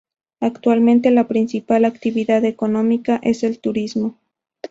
Actualmente 0.39 1.11
la 1.11 1.27
principal 1.27 1.85
actividad 1.85 2.43
económica 2.43 3.19
es 3.21 3.43
el 3.43 3.59
turismo. 3.59 4.17